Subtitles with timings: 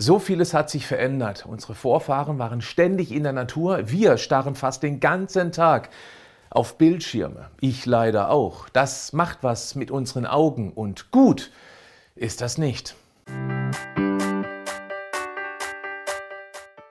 [0.00, 1.44] So vieles hat sich verändert.
[1.44, 3.90] Unsere Vorfahren waren ständig in der Natur.
[3.90, 5.90] Wir starren fast den ganzen Tag
[6.50, 7.50] auf Bildschirme.
[7.60, 8.68] Ich leider auch.
[8.68, 11.50] Das macht was mit unseren Augen und gut
[12.14, 12.94] ist das nicht.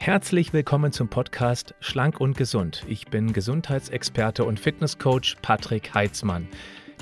[0.00, 2.84] Herzlich willkommen zum Podcast Schlank und Gesund.
[2.88, 6.48] Ich bin Gesundheitsexperte und Fitnesscoach Patrick Heitzmann.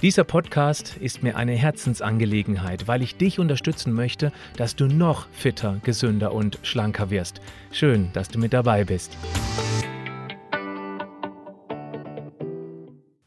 [0.03, 5.81] Dieser Podcast ist mir eine Herzensangelegenheit, weil ich dich unterstützen möchte, dass du noch fitter,
[5.85, 7.41] gesünder und schlanker wirst.
[7.73, 9.17] Schön, dass du mit dabei bist.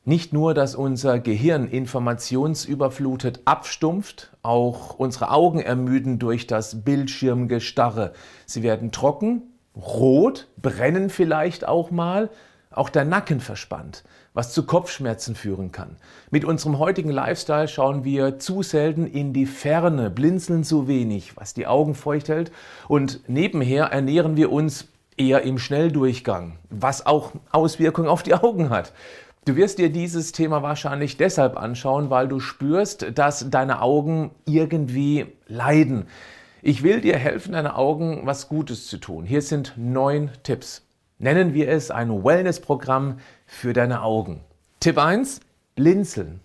[0.06, 8.14] Nicht nur, dass unser Gehirn informationsüberflutet abstumpft, auch unsere Augen ermüden durch das Bildschirmgestarre.
[8.46, 9.42] Sie werden trocken,
[9.76, 12.30] rot, brennen vielleicht auch mal,
[12.72, 15.98] auch der Nacken verspannt was zu Kopfschmerzen führen kann.
[16.32, 21.54] Mit unserem heutigen Lifestyle schauen wir zu selten in die Ferne, blinzeln zu wenig, was
[21.54, 22.52] die Augen feucht hält
[22.88, 24.88] und nebenher ernähren wir uns
[25.18, 28.94] eher im Schnelldurchgang, was auch Auswirkungen auf die Augen hat.
[29.46, 35.26] Du wirst dir dieses Thema wahrscheinlich deshalb anschauen, weil du spürst, dass deine Augen irgendwie
[35.48, 36.06] leiden.
[36.62, 39.26] Ich will dir helfen, deine Augen was Gutes zu tun.
[39.26, 40.89] Hier sind neun Tipps.
[41.22, 44.40] Nennen wir es ein Wellness-Programm für deine Augen.
[44.80, 45.42] Tipp 1,
[45.76, 46.40] blinzeln.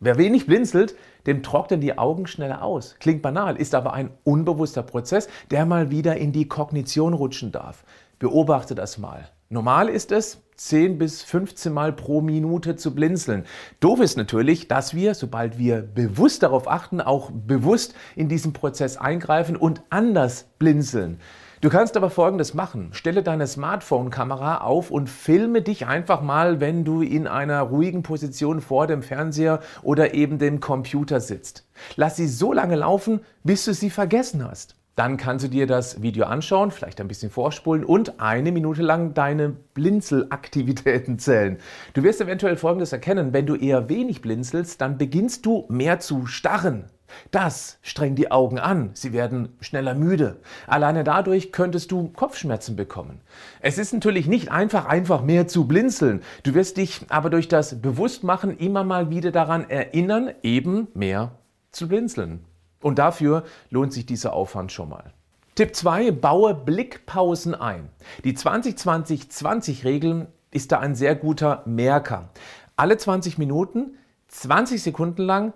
[0.00, 0.94] Wer wenig blinzelt,
[1.26, 2.96] dem trocknen die Augen schneller aus.
[3.00, 7.84] Klingt banal, ist aber ein unbewusster Prozess, der mal wieder in die Kognition rutschen darf.
[8.18, 9.28] Beobachte das mal.
[9.50, 13.44] Normal ist es, 10 bis 15 Mal pro Minute zu blinzeln.
[13.80, 18.96] Doof ist natürlich, dass wir, sobald wir bewusst darauf achten, auch bewusst in diesen Prozess
[18.96, 21.20] eingreifen und anders blinzeln.
[21.64, 22.90] Du kannst aber Folgendes machen.
[22.92, 28.60] Stelle deine Smartphone-Kamera auf und filme dich einfach mal, wenn du in einer ruhigen Position
[28.60, 31.66] vor dem Fernseher oder eben dem Computer sitzt.
[31.96, 34.76] Lass sie so lange laufen, bis du sie vergessen hast.
[34.94, 39.14] Dann kannst du dir das Video anschauen, vielleicht ein bisschen vorspulen und eine Minute lang
[39.14, 41.56] deine Blinzelaktivitäten zählen.
[41.94, 43.32] Du wirst eventuell Folgendes erkennen.
[43.32, 46.90] Wenn du eher wenig blinzelst, dann beginnst du mehr zu starren.
[47.30, 50.40] Das strengt die Augen an, sie werden schneller müde.
[50.66, 53.20] Alleine dadurch könntest du Kopfschmerzen bekommen.
[53.60, 56.22] Es ist natürlich nicht einfach, einfach mehr zu blinzeln.
[56.42, 61.32] Du wirst dich aber durch das Bewusstmachen immer mal wieder daran erinnern, eben mehr
[61.70, 62.44] zu blinzeln.
[62.80, 65.12] Und dafür lohnt sich dieser Aufwand schon mal.
[65.54, 67.88] Tipp 2, baue Blickpausen ein.
[68.24, 72.30] Die 20-20-20-Regel ist da ein sehr guter Merker.
[72.76, 73.96] Alle 20 Minuten,
[74.28, 75.52] 20 Sekunden lang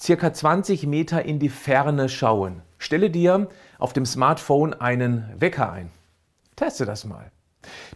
[0.00, 2.62] circa 20 Meter in die Ferne schauen.
[2.78, 3.48] Stelle dir
[3.78, 5.90] auf dem Smartphone einen Wecker ein.
[6.56, 7.30] Teste das mal.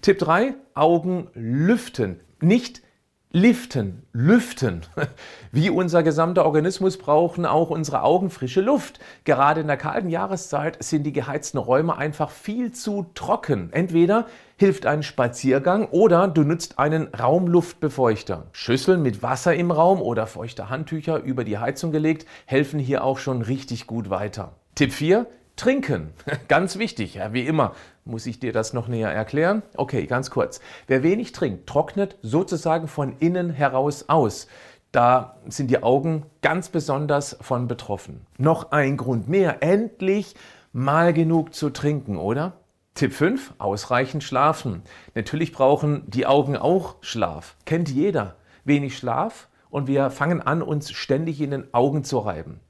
[0.01, 2.21] Tipp 3, Augen lüften.
[2.41, 2.83] Nicht
[3.32, 4.82] liften, lüften.
[5.53, 9.00] Wie unser gesamter Organismus brauchen auch unsere Augen frische Luft.
[9.25, 13.72] Gerade in der kalten Jahreszeit sind die geheizten Räume einfach viel zu trocken.
[13.72, 14.26] Entweder
[14.56, 18.48] hilft ein Spaziergang oder du nutzt einen Raumluftbefeuchter.
[18.53, 23.19] Schüsseln mit Wasser im Raum oder feuchte Handtücher über die Heizung gelegt helfen hier auch
[23.19, 24.53] schon richtig gut weiter.
[24.75, 25.26] Tipp 4,
[25.62, 26.12] Trinken,
[26.49, 27.77] ganz wichtig, ja, wie immer.
[28.05, 29.62] Muss ich dir das noch näher erklären?
[29.77, 30.61] Okay, ganz kurz.
[30.89, 34.49] Wer wenig trinkt, trocknet sozusagen von innen heraus aus.
[34.91, 38.27] Da sind die Augen ganz besonders von betroffen.
[38.39, 40.34] Noch ein Grund mehr, endlich
[40.73, 42.55] mal genug zu trinken, oder?
[42.97, 44.83] Tipp 5, ausreichend schlafen.
[45.15, 47.55] Natürlich brauchen die Augen auch Schlaf.
[47.67, 48.34] Kennt jeder.
[48.65, 52.60] Wenig Schlaf und wir fangen an, uns ständig in den Augen zu reiben.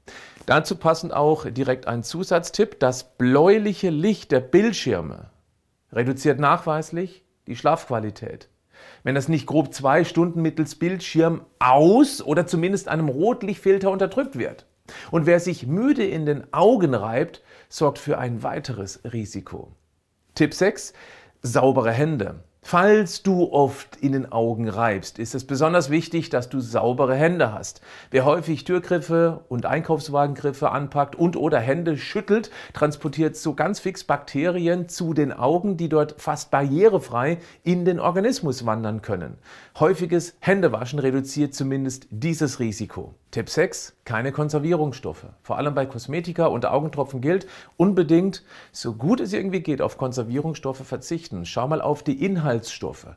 [0.45, 2.79] Dazu passend auch direkt ein Zusatztipp.
[2.79, 5.29] Das bläuliche Licht der Bildschirme
[5.91, 8.47] reduziert nachweislich die Schlafqualität.
[9.03, 14.65] Wenn das nicht grob zwei Stunden mittels Bildschirm aus oder zumindest einem Rotlichtfilter unterdrückt wird.
[15.11, 19.73] Und wer sich müde in den Augen reibt, sorgt für ein weiteres Risiko.
[20.35, 20.93] Tipp 6.
[21.41, 22.45] Saubere Hände.
[22.65, 27.51] Falls du oft in den Augen reibst, ist es besonders wichtig, dass du saubere Hände
[27.51, 27.81] hast.
[28.09, 34.87] Wer häufig Türgriffe und Einkaufswagengriffe anpackt und oder Hände schüttelt, transportiert so ganz fix Bakterien
[34.87, 39.37] zu den Augen, die dort fast barrierefrei in den Organismus wandern können.
[39.77, 43.13] Häufiges Händewaschen reduziert zumindest dieses Risiko.
[43.33, 45.25] Tipp 6, keine Konservierungsstoffe.
[45.41, 47.47] Vor allem bei Kosmetika und Augentropfen gilt,
[47.77, 51.43] unbedingt, so gut es irgendwie geht, auf Konservierungsstoffe verzichten.
[51.43, 53.07] Schau mal auf die Inhaltsstoffe.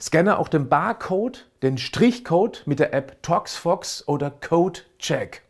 [0.00, 5.42] Scanne auch den Barcode, den Strichcode mit der App ToxFox oder CodeCheck.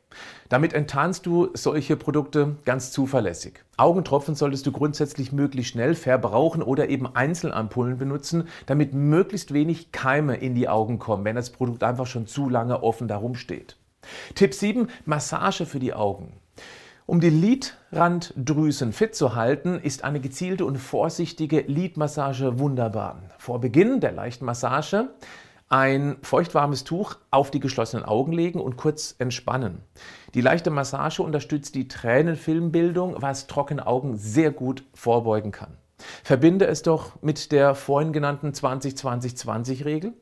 [0.49, 3.63] Damit enttarnst du solche Produkte ganz zuverlässig.
[3.77, 10.37] Augentropfen solltest du grundsätzlich möglichst schnell verbrauchen oder eben Einzelampullen benutzen, damit möglichst wenig Keime
[10.37, 13.77] in die Augen kommen, wenn das Produkt einfach schon zu lange offen darum steht.
[14.35, 16.33] Tipp 7, Massage für die Augen.
[17.07, 23.21] Um die Lidranddrüsen fit zu halten, ist eine gezielte und vorsichtige Lidmassage wunderbar.
[23.39, 25.11] Vor Beginn der leichten Massage
[25.69, 29.81] ein feuchtwarmes Tuch auf die geschlossenen Augen legen und kurz entspannen.
[30.35, 35.77] Die leichte Massage unterstützt die Tränenfilmbildung, was trockene Augen sehr gut vorbeugen kann.
[36.23, 40.13] Verbinde es doch mit der vorhin genannten 20-20-20-Regel.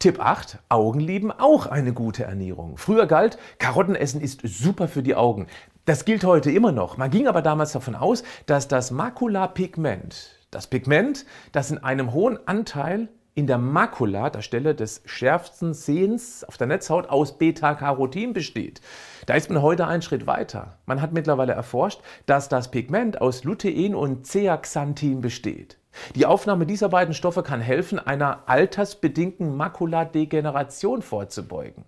[0.00, 0.60] Tipp 8.
[0.70, 2.78] Augen lieben auch eine gute Ernährung.
[2.78, 5.46] Früher galt, Karottenessen ist super für die Augen.
[5.84, 6.96] Das gilt heute immer noch.
[6.96, 12.38] Man ging aber damals davon aus, dass das Makulapigment, das Pigment, das in einem hohen
[12.48, 18.80] Anteil in der Makula, der Stelle des schärfsten Sehens auf der Netzhaut, aus Beta-Carotin besteht.
[19.26, 20.78] Da ist man heute einen Schritt weiter.
[20.86, 25.79] Man hat mittlerweile erforscht, dass das Pigment aus Lutein und Zeaxanthin besteht.
[26.14, 31.84] Die Aufnahme dieser beiden Stoffe kann helfen, einer altersbedingten Makuladegeneration vorzubeugen.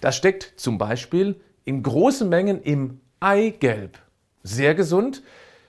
[0.00, 3.98] Das steckt zum Beispiel in großen Mengen im Eigelb.
[4.42, 5.22] Sehr gesund,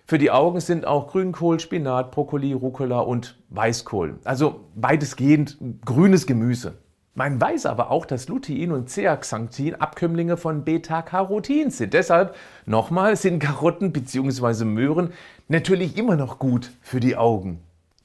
[0.05, 4.19] für die Augen sind auch Grünkohl, Spinat, Brokkoli, Rucola und Weißkohl.
[4.25, 6.73] Also weitestgehend grünes Gemüse.
[7.15, 11.93] Man weiß aber auch, dass Lutein und Zeaxanthin Abkömmlinge von Beta-Carotin sind.
[11.93, 12.35] Deshalb
[12.65, 14.65] nochmal sind Karotten bzw.
[14.65, 15.13] Möhren
[15.47, 17.61] natürlich immer noch gut für die Augen.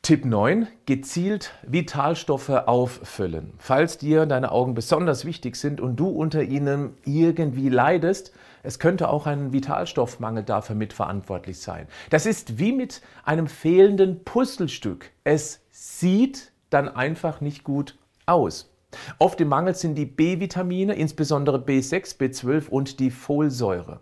[0.09, 0.69] Tipp 9.
[0.87, 3.53] Gezielt Vitalstoffe auffüllen.
[3.59, 8.33] Falls dir deine Augen besonders wichtig sind und du unter ihnen irgendwie leidest,
[8.63, 11.89] es könnte auch ein Vitalstoffmangel dafür mitverantwortlich sein.
[12.09, 15.11] Das ist wie mit einem fehlenden Puzzlestück.
[15.25, 18.71] Es sieht dann einfach nicht gut aus.
[19.19, 24.01] Oft im Mangel sind die B-Vitamine, insbesondere B6, B12 und die Folsäure.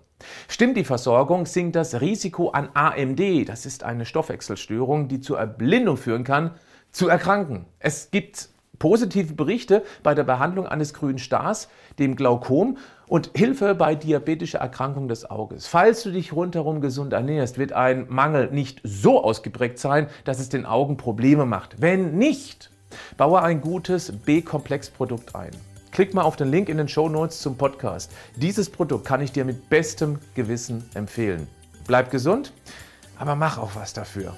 [0.49, 5.97] Stimmt die Versorgung, sinkt das Risiko an AMD, das ist eine Stoffwechselstörung, die zur Erblindung
[5.97, 6.53] führen kann,
[6.91, 7.67] zu erkranken.
[7.79, 8.49] Es gibt
[8.79, 11.69] positive Berichte bei der Behandlung eines grünen Stars,
[11.99, 15.67] dem Glaukom und Hilfe bei diabetischer Erkrankung des Auges.
[15.67, 20.49] Falls du dich rundherum gesund ernährst, wird ein Mangel nicht so ausgeprägt sein, dass es
[20.49, 21.81] den Augen Probleme macht.
[21.81, 22.71] Wenn nicht,
[23.17, 25.51] baue ein gutes B-Komplex-Produkt ein.
[25.93, 28.13] Klick mal auf den Link in den Show Notes zum Podcast.
[28.37, 31.47] Dieses Produkt kann ich dir mit bestem Gewissen empfehlen.
[31.87, 32.53] Bleib gesund,
[33.19, 34.37] aber mach auch was dafür.